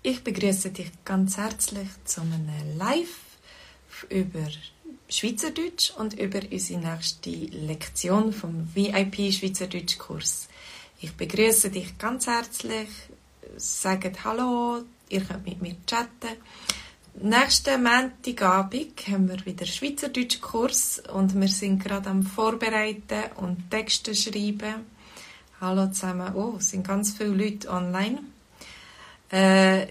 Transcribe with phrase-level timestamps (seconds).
[0.00, 3.18] Ich begrüße dich ganz herzlich zu einem Live
[4.08, 4.46] über
[5.08, 10.48] Schweizerdeutsch und über unsere nächste Lektion vom VIP Schweizerdeutsch Kurs.
[11.00, 12.88] Ich begrüße dich ganz herzlich,
[13.56, 16.36] sagt Hallo, ihr könnt mit mir chatten.
[17.20, 24.14] Nächsten Montagabend haben wir wieder Schweizerdeutsch Kurs und wir sind gerade am Vorbereiten und Texte
[24.14, 24.86] schreiben.
[25.60, 26.36] Hallo zusammen.
[26.36, 28.20] Oh, es sind ganz viele Leute online.
[29.30, 29.86] Äh,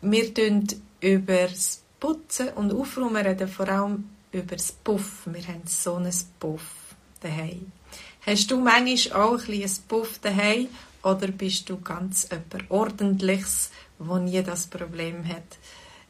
[0.00, 0.66] wir reden
[1.00, 5.26] über das Putzen und Aufräumen reden vor allem über das Puff.
[5.26, 7.72] Wir haben so ein Puff daheim.
[8.22, 10.68] Hast du manchmal auch ein, ein Puff daheim
[11.02, 15.58] oder bist du ganz etwas Ordentliches, wo nie das Problem hat?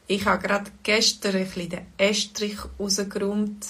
[0.07, 3.67] Ich habe gerade gestern ein bisschen den Estrich rausgeräumt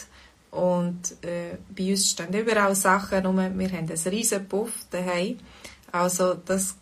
[0.52, 3.38] und äh, bei uns stehen überall Sachen rum.
[3.38, 5.40] Wir haben einen riesen Puff daheim.
[5.92, 6.76] Also das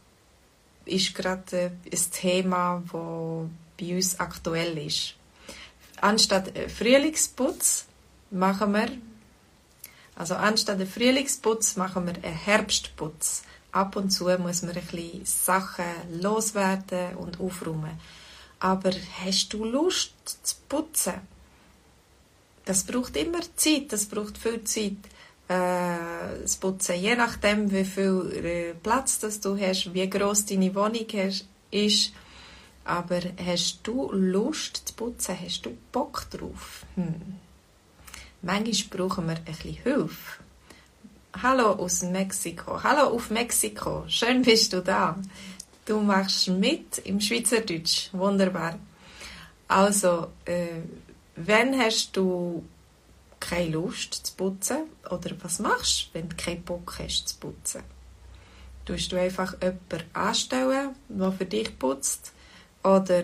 [0.85, 3.01] ist gerade ein Thema, das
[3.79, 5.15] bei uns aktuell ist.
[6.01, 7.85] Anstatt Frühlingsputz
[8.31, 8.89] machen wir,
[10.15, 13.43] also anstatt einen Frühlingsputz machen wir einen Herbstputz.
[13.71, 17.99] Ab und zu muss man ein bisschen Sachen loswerden und aufräumen.
[18.59, 18.91] Aber
[19.23, 21.15] hast du Lust zu putzen?
[22.63, 24.97] Das braucht immer Zeit, das braucht viel Zeit
[25.47, 26.95] äh, das Putzen.
[26.95, 31.05] Je nachdem, wie viel äh, Platz das du hast, wie groß deine Wohnung
[31.71, 32.13] ist.
[32.83, 35.37] Aber hast du Lust zu putzen?
[35.43, 36.85] Hast du Bock drauf?
[36.95, 37.39] Hm.
[38.41, 40.39] Manchmal brauchen wir ein bisschen Hilfe.
[41.41, 42.81] Hallo aus Mexiko.
[42.83, 44.05] Hallo auf Mexiko.
[44.07, 45.17] Schön bist du da.
[45.85, 48.09] Du machst mit im Schweizerdeutsch.
[48.13, 48.79] Wunderbar.
[49.67, 50.81] Also, äh,
[51.35, 52.63] wenn hast du
[53.39, 54.77] keine Lust zu putzen?
[55.09, 57.83] Oder was machst du, wenn du keinen Bock hast zu putzen?
[58.85, 62.33] Tust du einfach jemanden anstellen, der für dich putzt?
[62.83, 63.23] Oder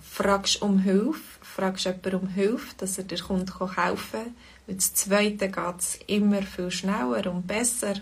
[0.00, 5.48] fragst um Hilfe, fragst jemanden um Hilfe, dass er dir kommt helfen Mit das Zweite
[5.48, 7.94] geht es immer viel schneller und besser.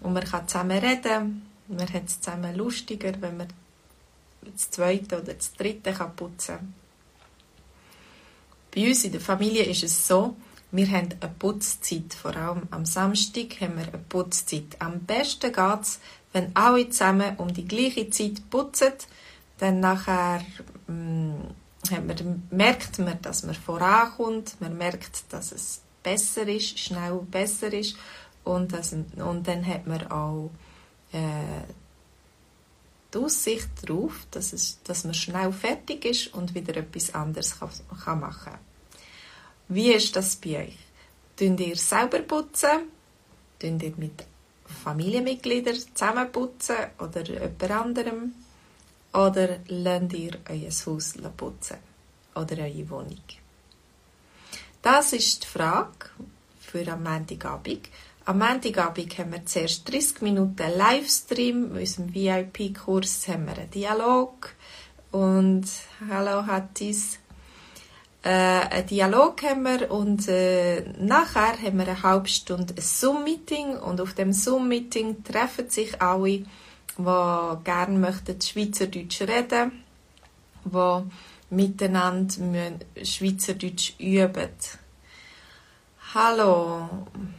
[0.00, 1.46] Und man kann zusammen reden.
[1.68, 3.48] Man hat es zusammen lustiger, wenn man
[4.42, 6.74] das Zweite oder das Dritte putzen kann.
[8.74, 10.34] Bei uns in der Familie ist es so,
[10.72, 12.14] wir haben eine Putzzeit.
[12.14, 14.76] Vor allem am Samstag haben wir eine Putzzeit.
[14.80, 16.00] Am besten geht es,
[16.32, 18.94] wenn alle zusammen um die gleiche Zeit putzen.
[19.58, 20.40] Dann nachher
[20.86, 21.34] mm,
[21.90, 24.60] man, merkt man, dass man vorankommt.
[24.60, 27.96] Man merkt, dass es besser ist, schnell besser ist.
[28.42, 30.50] Und, das, und dann hat man auch
[31.12, 31.62] äh,
[33.12, 37.70] die Aussicht darauf, dass, es, dass man schnell fertig ist und wieder etwas anderes kann,
[38.04, 38.71] kann machen kann.
[39.74, 40.78] Wie ist das bei euch?
[41.34, 42.90] Tun ihr selber putzen?
[43.58, 44.22] Tun ihr mit
[44.84, 48.34] Familienmitgliedern zusammen putzen oder jemand anderem?
[49.14, 51.78] Oder lernt ihr euer Haus putzen?
[52.34, 53.24] Oder eure Wohnung?
[54.82, 56.10] Das ist die Frage
[56.60, 57.88] für am Montagabend.
[58.26, 61.70] Am Montagabend haben wir zuerst 30 Minuten Livestream.
[61.70, 64.54] In unserem VIP-Kurs haben wir einen Dialog.
[65.12, 65.66] Und
[66.10, 67.21] hallo Hattis.
[68.24, 73.76] Äh, einen Dialog haben wir und äh, nachher haben wir eine halbe Stunde ein Zoom-Meeting
[73.78, 76.44] und auf dem Zoom-Meeting treffen sich alle,
[76.98, 79.72] die gerne möchten Schweizerdeutsch reden,
[80.64, 81.10] die
[81.50, 84.50] miteinander Schweizerdeutsch üben.
[86.14, 86.88] Hallo,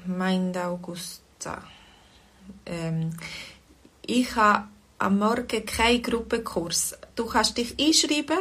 [0.05, 1.63] mein Augusta.
[2.65, 3.11] Ähm,
[4.05, 4.67] ich habe
[4.99, 6.97] am Morgen keinen Gruppenkurs.
[7.15, 8.39] Du kannst dich einschreiben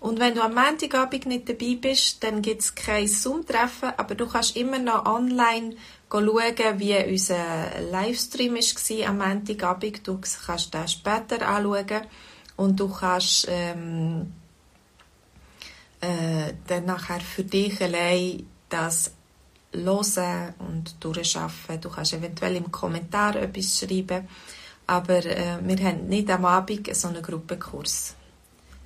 [0.00, 4.28] und wenn du am Montagabend nicht dabei bist, dann gibt es kein Zoom-Treffen, aber du
[4.28, 5.74] kannst immer noch online
[6.10, 10.06] schauen, wie unser Livestream war am Montagabend.
[10.06, 12.06] Du kannst den später anschauen
[12.56, 14.32] und du kannst ähm,
[16.00, 19.10] äh, dann nachher für dich allein das
[19.72, 21.80] hören und durchschaffen.
[21.80, 24.28] Du kannst eventuell im Kommentar etwas schreiben,
[24.86, 28.14] aber äh, wir haben nicht am Abend so einen Gruppenkurs.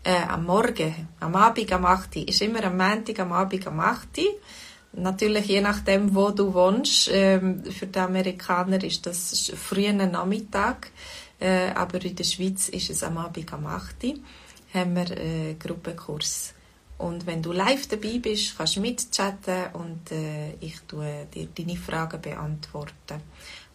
[0.05, 2.17] Äh, am Morgen, am Abend am 8.
[2.17, 4.09] Ist immer am Montag am Abend am 8.
[4.95, 7.09] Natürlich je nachdem, wo du wohnst.
[7.13, 10.91] Ähm, für die Amerikaner ist das früher Nachmittag,
[11.39, 14.15] äh, aber in der Schweiz ist es am Abend am 8.
[14.75, 16.55] haben wir äh, Gruppenkurs.
[16.99, 21.77] Und wenn du live dabei bist, kannst du mitchatten und äh, ich tue dir deine
[21.77, 23.23] Fragen beantworten.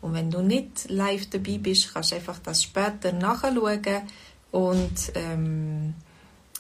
[0.02, 4.02] Und wenn du nicht live dabei bist, kannst du einfach das später nachschauen
[4.52, 5.94] und ähm,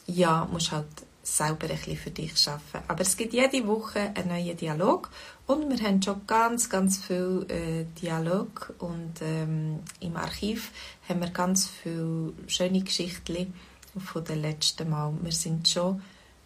[0.07, 0.88] ja, musst halt
[1.21, 2.86] selber ein bisschen für dich arbeiten.
[2.88, 5.09] Aber es gibt jede Woche einen neuen Dialog
[5.45, 10.71] und wir haben schon ganz, ganz viel äh, Dialog und ähm, im Archiv
[11.07, 13.54] haben wir ganz viele schöne Geschichten
[13.98, 15.13] von den letzten Mal.
[15.21, 16.01] Wir sind schon,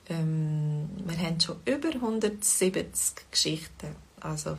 [0.09, 3.95] ähm, wir haben schon über 170 Geschichten.
[4.19, 4.57] Also,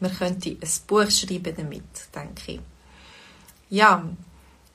[0.00, 2.60] man könnte ein Buch schreiben damit, denke ich.
[3.70, 4.04] Ja,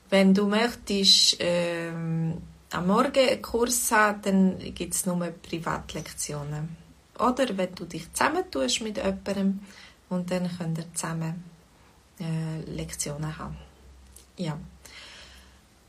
[0.08, 2.38] wenn du möchtest, ähm,
[2.72, 6.76] am Morgen einen Kurs haben, dann gibt es nur Privatlektionen.
[7.18, 9.60] Oder wenn du dich zusammentust mit jemandem
[10.08, 11.44] und dann könnt ihr zusammen
[12.18, 13.56] äh, Lektionen haben.
[14.36, 14.58] Ja.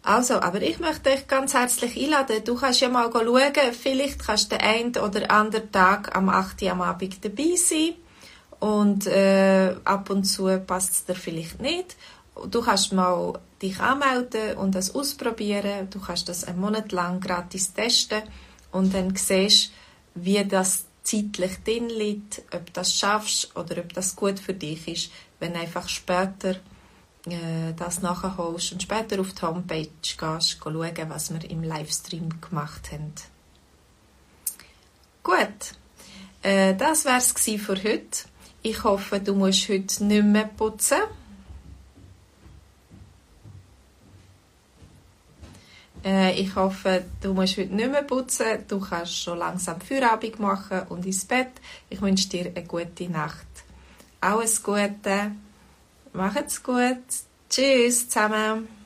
[0.03, 2.43] Also, aber ich möchte dich ganz herzlich einladen.
[2.43, 6.63] Du kannst ja mal schauen, vielleicht kannst du den einen oder anderen Tag am 8.
[6.63, 7.93] Uhr am Abend dabei sein.
[8.59, 11.95] Und äh, ab und zu passt es dir vielleicht nicht.
[12.49, 15.89] Du kannst mal dich anmelden und das ausprobieren.
[15.89, 18.23] Du kannst das einen Monat lang gratis testen
[18.71, 19.71] und dann siehst,
[20.15, 25.11] wie das zeitlich drin liegt, ob das schaffst oder ob das gut für dich ist,
[25.39, 26.55] wenn einfach später
[27.25, 32.91] äh, das nachholst und später auf die Homepage gehst, schauen, was wir im Livestream gemacht
[32.91, 33.13] haben.
[35.23, 35.75] Gut,
[36.41, 38.25] äh, das wär's für heute.
[38.63, 41.01] Ich hoffe, du musst heute nicht mehr putzen.
[46.03, 48.65] Äh, ich hoffe, du musst heute nicht mehr putzen.
[48.67, 51.51] Du kannst schon langsam Feierabend machen und ins Bett.
[51.89, 53.47] Ich wünsche dir eine gute Nacht.
[54.19, 55.31] Alles Gute.
[56.13, 57.03] Macht's gut.
[57.49, 58.80] Tschüss zusammen.